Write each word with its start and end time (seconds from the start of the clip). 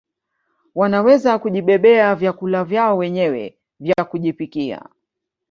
Wanaweza 0.75 1.39
kujibebea 1.39 2.15
vyakula 2.15 2.63
vyao 2.63 2.97
wenyewe 2.97 3.57
vya 3.79 4.05
kujipikia 4.05 4.89